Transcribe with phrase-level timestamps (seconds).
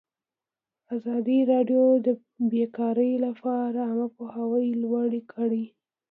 [0.95, 2.07] ازادي راډیو د
[2.51, 5.65] بیکاري لپاره عامه پوهاوي لوړ کړی.